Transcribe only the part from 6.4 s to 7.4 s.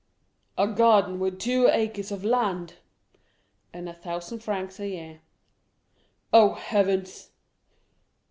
heavens!"